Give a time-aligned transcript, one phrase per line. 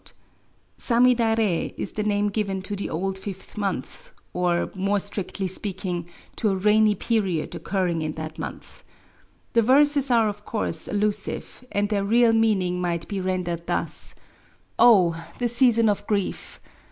[0.79, 6.49] Samidare is the name given to the old fifth month, or, more strictly speaking, to
[6.49, 8.83] a rainy period occurring in that month.
[9.53, 14.15] The venes are, of course, alluave, and their real meaning might be rendered thus:
[14.79, 15.23] Oh!
[15.37, 16.59] the season of grief!